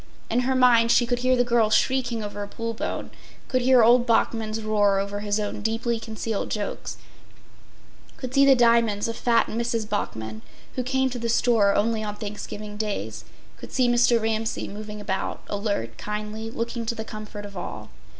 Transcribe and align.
In 0.31 0.39
her 0.39 0.55
mind 0.55 0.89
she 0.89 1.05
could 1.05 1.19
hear 1.19 1.35
the 1.35 1.43
girls 1.43 1.75
shrieking 1.75 2.23
over 2.23 2.41
a 2.41 2.47
pull 2.47 2.73
bone, 2.73 3.11
could 3.47 3.61
hear 3.61 3.83
old 3.83 4.07
Bachman’s 4.07 4.63
roar 4.63 4.97
over 4.97 5.19
his 5.19 5.39
own 5.39 5.61
deeply 5.61 5.99
concealed 5.99 6.49
jokes, 6.49 6.97
could 8.17 8.33
see 8.33 8.43
the 8.43 8.55
diamonds 8.55 9.07
of 9.07 9.15
fat 9.15 9.45
Mrs. 9.45 9.87
Bachman, 9.87 10.41
who 10.73 10.81
came 10.81 11.11
to 11.11 11.19
the 11.19 11.29
store 11.29 11.75
only 11.75 12.03
on 12.03 12.15
Thanksgiving 12.15 12.77
days, 12.77 13.25
could 13.57 13.71
see 13.71 13.87
Mr. 13.87 14.19
Ramsay 14.19 14.67
moving 14.67 14.99
about, 14.99 15.43
alert, 15.47 15.95
kindly, 15.99 16.49
looking 16.49 16.83
to 16.87 16.95
the 16.95 17.05
comfort 17.05 17.45
of 17.45 17.55
all. 17.55 17.91